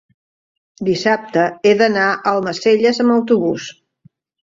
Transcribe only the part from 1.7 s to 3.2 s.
d'anar a Almacelles amb